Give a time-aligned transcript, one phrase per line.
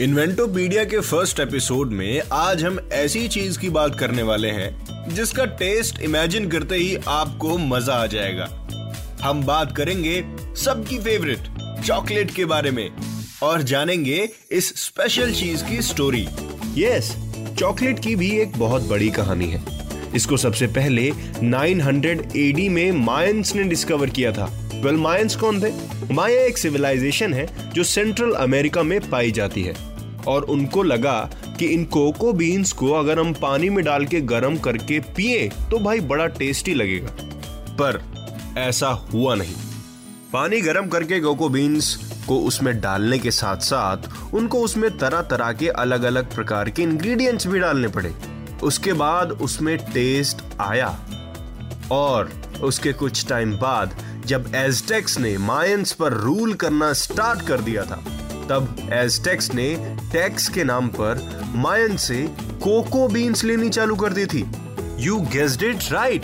[0.00, 5.44] Inventopedia के first episode में आज हम ऐसी चीज़ की बात करने वाले हैं जिसका
[5.44, 8.68] टेस्ट इमेजिन करते ही आपको मज़ा आ जाएगा।
[9.22, 11.38] हम बात करेंगे सबकी फेवरेट
[11.84, 12.90] चॉकलेट के बारे में
[13.42, 16.28] और जानेंगे इस स्पेशल चीज़ की स्टोरी
[16.78, 19.62] यस yes, चॉकलेट की भी एक बहुत बड़ी कहानी है।
[20.14, 25.62] इसको सबसे पहले 900 एडी में मायंस ने डिस्कवर किया था। वेल well, मायंस कौन
[25.62, 25.72] थे?
[26.14, 29.89] माया एक सिविलाइजेशन है जो सेंट्रल अमेरिका में पाई जाती है।
[30.28, 34.58] और उनको लगा कि इन कोको बीन्स को अगर हम पानी में डाल के गर्म
[34.58, 37.08] करके पिए तो भाई बड़ा टेस्टी लगेगा।
[37.80, 38.02] पर
[38.58, 39.54] ऐसा हुआ नहीं।
[40.32, 41.94] पानी गर्म करके कोको बीन्स
[42.28, 46.82] को उसमें डालने के साथ साथ उनको उसमें तरह तरह के अलग अलग प्रकार के
[46.82, 48.14] इंग्रेडिएंट्स भी डालने पड़े।
[48.62, 50.98] उसके बाद उसमें टेस्ट आया।
[51.92, 53.96] और उसके कुछ टाइम बाद
[54.26, 58.04] जब एजटेक्स ने मायंस पर रूल करना स्टार्ट कर दिया था
[58.50, 64.26] तब एजटेक्स ने टैक्स के नाम पर मायन से कोको बीन्स लेनी चालू कर दी
[64.26, 64.44] थी।
[64.98, 66.22] You guessed it right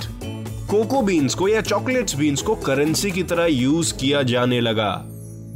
[0.70, 5.02] cocoa beans को या चॉकलेट्स बीन्स को करेंसी की तरह यूज़ किया जाने लगा।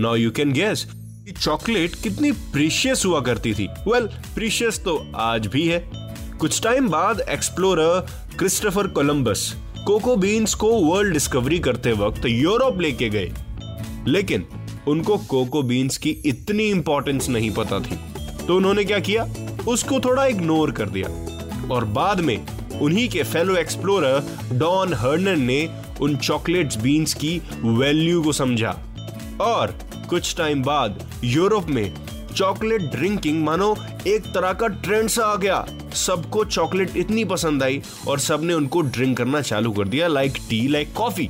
[0.01, 5.13] नाउ यू कैन गेस कि चॉकलेट कितनी प्रीशियस हुआ करती थी। वेल well, प्रीशियस तो
[5.17, 5.91] आज भी है।
[6.41, 8.07] कुछ टाइम बाद explorer
[8.39, 9.55] Christopher Columbus
[9.87, 13.33] cocoa beans को वर्ल्ड डिस्कवरी करते वक्त यूरोप लेके गए।
[14.09, 14.47] लेकिन
[14.91, 17.99] उनको कोको बीन्स की इतनी इंपॉर्टेंस नहीं पता थी।
[18.47, 19.29] तो उन्होंने क्या किया?
[19.69, 21.09] उसको थोड़ा इग्नोर कर दिया।
[21.75, 22.47] और बाद में
[22.81, 24.23] उन्हीं के फेलो एक्सप्लोरर
[24.53, 25.69] डॉन हर्नर ने
[26.01, 28.77] उन चॉकलेट्स बीन्स की वैल्यू को समझा।
[29.41, 29.79] और
[30.11, 31.93] कुछ टाइम बाद यूरोप में
[32.37, 33.75] चॉकलेट ड्रिंकिंग मानो
[34.07, 38.81] एक तरह का ट्रेंड सा आ गया। सबको चॉकलेट इतनी पसंद आई और सबने उनको
[38.81, 41.29] ड्रिंक करना चालू कर दिया लाइक टी लाइक कॉफ़ी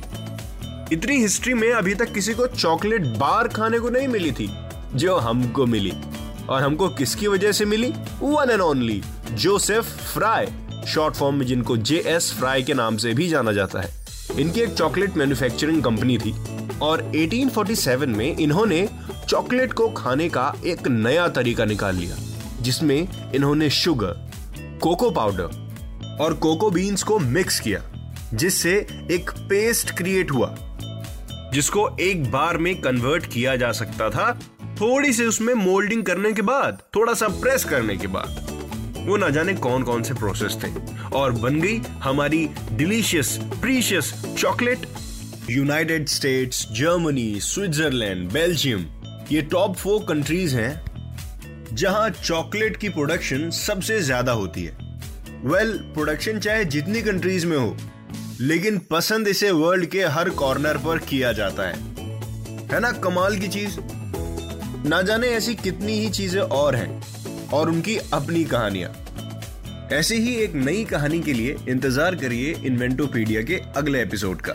[0.91, 4.49] इतनी हिस्ट्री में अभी तक किसी को चॉकलेट बार खाने को नहीं मिली थी,
[4.95, 5.91] जो हमको मिली।
[6.49, 7.91] और हमको किसकी वजह से मिली?
[8.21, 9.01] One and only
[9.31, 10.47] Joseph Fry
[10.87, 13.89] short form में जिनको जे एस फ्राई के नाम से भी जाना जाता है।
[14.39, 16.33] इनकी एक चॉकलेट मैन्युफैक्चरिंग कंपनी थी
[16.81, 18.87] और 1847 में इन्होंने
[19.29, 22.15] चॉकलेट को खाने का एक नया तरीका निकाल लिया,
[22.61, 24.31] जिसमें इन्होंने शुगर
[24.83, 27.81] कोको पाउडर और कोको बीन्स को मिक्स किया,
[28.33, 28.75] जिससे
[29.11, 30.55] एक पेस्ट क्रिएट हुआ।
[31.53, 34.31] जिसको एक बार में कन्वर्ट किया जा सकता था
[34.81, 38.49] थोड़ी सी उसमें मोल्डिंग करने के बाद थोड़ा सा प्रेस करने के बाद।
[39.07, 40.69] वो ना जाने कौन कौन से प्रोसेस थे।
[41.09, 44.85] और बन गई हमारी delicious precious chocolate
[45.49, 48.85] United States Germany Switzerland Belgium
[49.31, 54.77] ये टॉप फोर कंट्रीज़ हैं जहाँ चॉकलेट की प्रोडक्शन सबसे ज़्यादा होती है।
[55.43, 57.75] वेल well, प्रोडक्शन चाहे जितनी कंट्रीज़ में हो
[58.41, 61.75] लेकिन पसंद इसे वर्ल्ड के हर कॉर्नर पर किया जाता है।
[62.67, 63.77] है ना, कमाल की चीज़?
[64.87, 68.91] ना जाने ऐसी कितनी ही चीज़ें और हैं और उनकी अपनी कहानियाँ।
[69.91, 74.53] ऐसी ही एक नई कहानी के लिए इंतज़ार करिए इन्वेंटोपीडिया के अगले एपिसोड का।